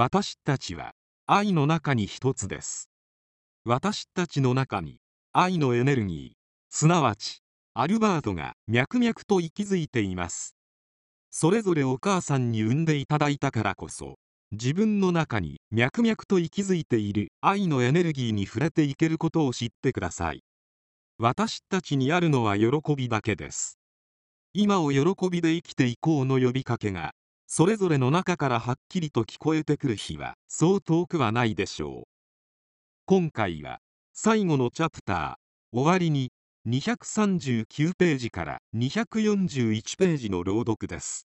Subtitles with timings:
[0.00, 0.92] 私たちは
[1.26, 2.88] 愛の中に一つです。
[3.64, 5.00] 私たちの中に
[5.32, 6.36] 愛のエネルギー
[6.70, 7.40] すなわち
[7.74, 10.54] アルバートが脈々と息づいています。
[11.32, 14.20] それぞれお母さんに産んでいただいたからこそ
[14.52, 20.44] 自分の中に脈々と息づいている愛のエネルギーに触れていけることを知ってください。
[21.18, 23.80] 私たちにあるのは喜びだけです。
[24.54, 27.14] 今を喜びで生きていこうの呼びかけが
[27.50, 32.04] それぞれの中からはっきりと聞こえてくる日はそう遠くはないでしょう。
[33.06, 33.78] 今回は
[34.12, 36.30] 最後のチャプター終わりに
[36.68, 41.26] 239ページから241ページの朗読です。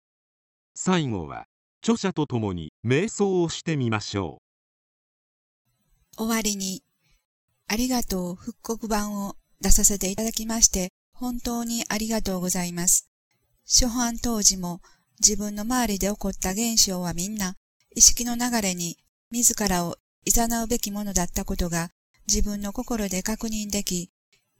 [0.75, 1.45] 最後は
[1.81, 4.41] 著者と共に瞑想をしてみましょ
[6.17, 6.17] う。
[6.17, 6.83] 終わりに
[7.67, 13.09] ありがとう復刻版を出させていただきまして本当にありがとうございます。
[13.65, 14.81] 初版当時も
[15.21, 17.55] 自分の周りで起こった現象はみんな
[17.95, 18.97] 意識の流れに
[19.31, 21.89] 自らを誘うべきものだったことが
[22.27, 24.11] 自分の心で確認でき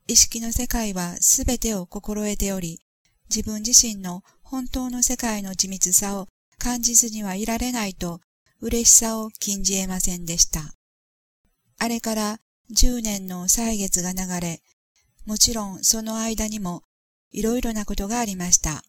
[0.08, 2.82] 意識の世界はすべてを心得ており、
[3.30, 8.20] 自分自身の本当の世界の緻密さを感じずにはいられないと
[8.60, 10.74] 嬉しさを禁じ得ませんでした。
[11.80, 12.40] あれから
[12.74, 14.62] 10年の歳月が流れ、
[15.26, 16.84] もちろんその間にも
[17.32, 18.84] いろいろなことがありました。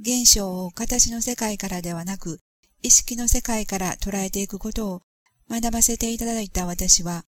[0.00, 2.40] 現象を形の世界からではなく、
[2.82, 5.02] 意識の世界から捉えていくことを
[5.50, 7.24] 学ばせていただいた私は、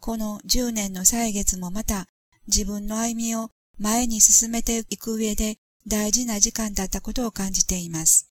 [0.00, 2.06] この10年の歳月もまた
[2.46, 8.30] 自分の歩みを前に進めていく上で大事な時間だったことを感じています。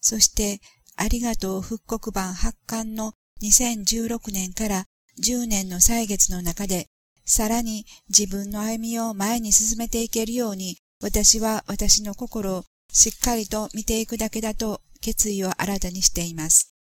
[0.00, 0.60] そして、
[0.94, 4.86] ありがとう復刻版発刊の2016年から
[5.20, 6.88] 10年の歳月の中で、
[7.24, 16.74] さらに自分の歩みを前に進めていけるように、私は私の心をしっかりと見ていくだけだと決意を新たにしています。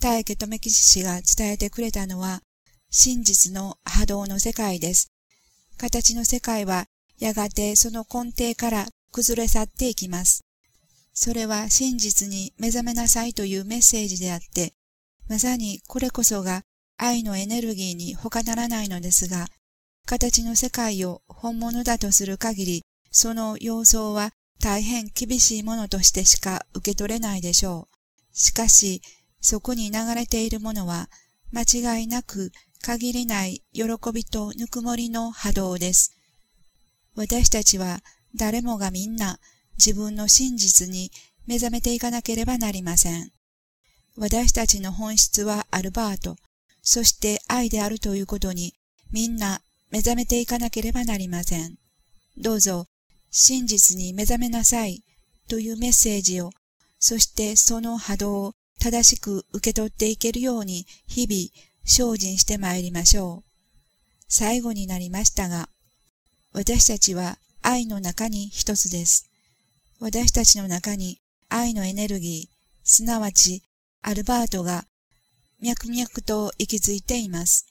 [0.00, 2.42] 大家留吉氏が伝えてくれたのは、
[2.90, 5.12] 真実の波動の世界です。
[5.76, 6.86] 形の世界は
[7.18, 10.44] やがてその根底から崩れ去っていきます。
[11.12, 14.74] それは真実に目覚めなさいというメッセージであって、
[15.28, 16.62] まさにこれこそが
[16.96, 19.46] 愛のエネルギーに他ならないのですが、
[20.06, 28.36] 形の世界を本物だとする限り、その様相は大変厳しいものとしてしか受け取れないでしょう。
[28.36, 29.02] しかし、
[29.40, 31.08] そこに流れているものは、
[31.52, 32.52] 間違いなく
[32.82, 36.14] 限りない喜びとぬくもりの波動です。
[37.14, 38.00] 私たちは
[38.34, 39.38] 誰もがみんな
[39.76, 41.10] 自分の真実に
[41.46, 43.32] 目覚めていかなければなりません。
[44.16, 46.36] 私たちの本質はアルバート、
[46.82, 48.74] そして愛であるということに
[49.10, 51.76] みんな目覚めていかなければなりません。
[52.36, 52.86] どうぞ
[53.30, 55.02] 真実に目覚めなさい
[55.48, 56.50] というメッセージを、
[56.98, 63.48] そしてその波動を正しく受け取っていけるように日々精進して参りましょう。
[64.28, 65.68] 最後になりましたが、
[66.52, 69.28] 私たちは愛の中に一つです。
[70.00, 73.62] 私たちの中に愛のエネルギー、すなわち
[74.02, 74.84] アルバートが
[75.60, 77.66] 脈々と息づいています。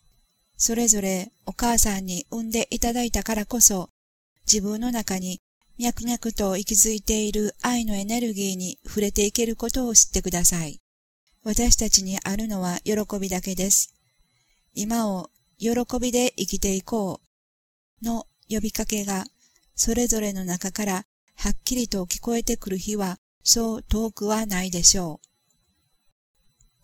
[0.58, 3.90] それぞれお母さんに産んでいただいたからこそ、
[4.52, 5.42] 自分の中に
[5.80, 10.82] 脈々と息づいている愛のエネルギーに触れていけることを知ってください。
[11.44, 13.94] 私たちにあるのは喜びだけです。
[14.74, 15.30] 今を
[15.60, 15.70] 喜
[16.00, 17.22] びで生きていこ
[18.02, 19.26] うの呼びかけが
[19.76, 21.06] それぞれの中から
[21.36, 25.22] はっきりと聞こえてくる日はそう遠くはないでしょ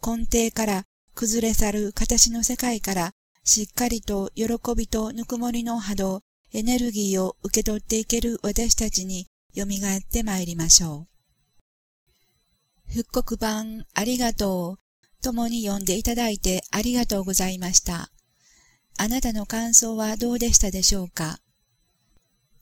[0.03, 0.18] う。
[0.18, 0.85] 根底から
[1.15, 3.12] 崩れ去る形の世界から
[3.44, 4.45] しっかりと喜
[4.75, 6.21] びとぬくもりの波動、
[6.55, 9.67] エネルギーを受け取っていける私たちに蘇っ
[10.01, 11.07] てまいりましょ
[12.88, 12.91] う。
[12.94, 18.11] 復刻版ありがとう共に読んでいただいてありがとうございました。
[19.00, 21.39] あなたの感想はどうでしたでしょうか？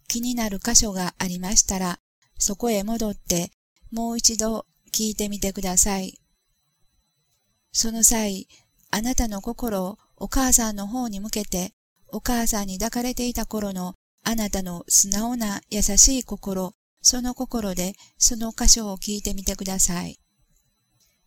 [0.07, 1.99] 気になる箇所がありましたら、
[2.37, 3.51] そこへ戻って
[3.91, 6.17] もう一度聞いてみてください。
[7.73, 8.47] その際、
[8.89, 11.73] あなたの心をお母さんの方に向けて、
[12.11, 20.19] お母さんに抱かれていた頃のあなたの素直な優しい心、その心でその箇所を聞いてみてください。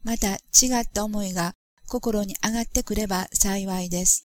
[0.03, 1.55] また違った思いが
[1.89, 4.29] 心に上がってくれば幸いです。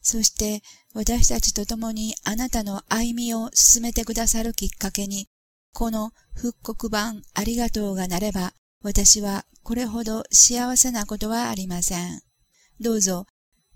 [0.00, 0.62] そして
[0.94, 5.28] 私たちと共にあなたの歩みを進めてくださるきっかけに、
[5.72, 8.52] この復刻版ありがとうがなれば、
[8.82, 12.20] 私はこれほど幸せなことはありません。
[12.80, 13.26] どうぞ、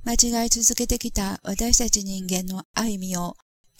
[0.06, 3.34] 間違い続けてきた私たち人間の歩みを、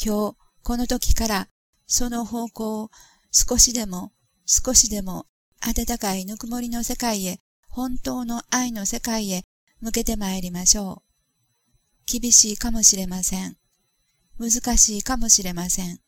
[0.05, 1.49] 今日、この時から、
[1.87, 2.91] その方向を
[3.31, 4.11] 少しでも、
[4.45, 5.27] 少しでも
[5.61, 7.39] 温かいぬくもりの世界へ
[7.69, 9.45] 本当の愛の世界へ
[9.81, 12.21] 向けて参りましょう。
[12.21, 13.57] 厳しいかもしれません。
[14.41, 16.01] 難しいかもしれません。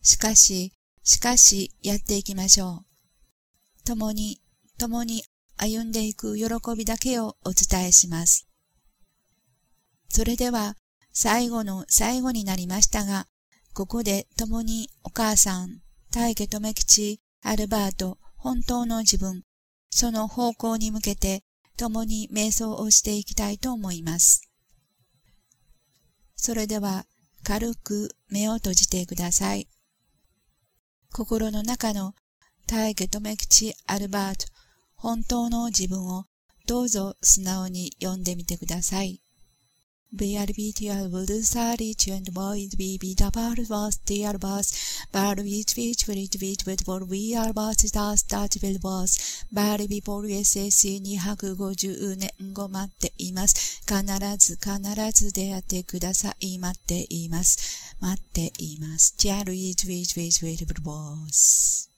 [0.00, 2.84] しかし、しかしやっていきましょ
[3.80, 3.84] う。
[3.84, 4.40] 共に、
[4.78, 5.24] 共に
[5.56, 6.46] 歩んでいく喜
[6.76, 8.46] びだけをお伝えします。
[10.08, 10.76] それでは、
[11.12, 13.26] 最後の最後になりましたが、
[13.72, 15.80] ここで共にお母さん、
[16.10, 19.42] 大家留吉、アルバート、本当の自分、
[19.90, 21.42] その方向に向けて
[21.76, 24.50] 共に瞑想をしていきたいと思います。
[26.34, 27.06] それでは
[27.42, 29.68] 軽く目を閉じてください。
[31.12, 32.14] 心の中の
[32.66, 34.46] 大家留吉アルバート、
[34.94, 36.26] 本当の自分を
[36.66, 39.22] どうぞ素直に読んでみてください。
[40.14, 44.72] BRBTR will research and void be be the bar was dear was
[45.10, 49.78] bar which which which which with for we are was that that will was bar
[49.88, 53.82] before SSC 250年後待っています。
[53.84, 54.04] 必
[54.38, 56.58] ず必ず出会ってください。
[56.60, 57.96] 待っています。
[58.00, 59.16] 待っています。
[59.18, 61.95] Dear which which which which was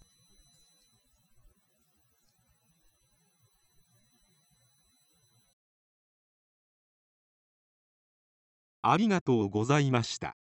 [8.92, 10.36] ありがとうございました。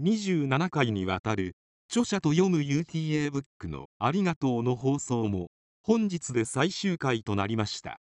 [0.00, 1.56] 27回にわたる
[1.88, 5.48] 著者と読む UTA ブックのありがとうの放送も
[5.82, 7.98] 本日で最終回となりました。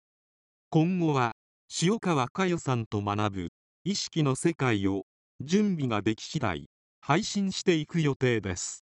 [0.70, 1.34] 今後は
[1.82, 3.50] 塩川佳代さんと学ぶ
[3.84, 5.04] 意識の世界を
[5.42, 6.68] 準備ができ次第
[7.02, 8.86] 配信していく予定です。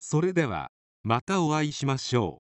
[0.00, 0.70] それでは
[1.02, 2.41] またお会いしましょう。